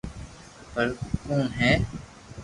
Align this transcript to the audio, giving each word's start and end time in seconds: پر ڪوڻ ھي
پر 0.73 0.87
ڪوڻ 1.25 1.45
ھي 1.59 1.71